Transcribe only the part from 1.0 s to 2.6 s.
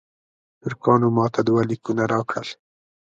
ماته دوه لیکونه راکړل.